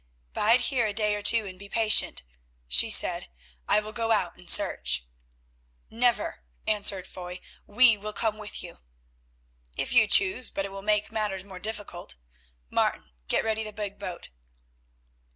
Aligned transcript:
"Bide 0.33 0.61
here 0.61 0.87
a 0.87 0.93
day 0.93 1.13
or 1.13 1.21
two 1.21 1.45
and 1.45 1.59
be 1.59 1.69
patient," 1.69 2.23
she 2.67 2.89
said; 2.89 3.27
"I 3.67 3.79
will 3.79 3.91
go 3.91 4.09
out 4.11 4.35
and 4.35 4.49
search." 4.49 5.05
"Never," 5.91 6.41
answered 6.65 7.05
Foy, 7.05 7.39
"we 7.67 7.97
will 7.97 8.11
come 8.11 8.39
with 8.39 8.63
you." 8.63 8.79
"If 9.77 9.93
you 9.93 10.07
choose, 10.07 10.49
but 10.49 10.65
it 10.65 10.71
will 10.71 10.81
make 10.81 11.11
matters 11.11 11.43
more 11.43 11.59
difficult. 11.59 12.15
Martin, 12.71 13.11
get 13.27 13.43
ready 13.45 13.63
the 13.63 13.71
big 13.73 13.99
boat." 13.99 14.29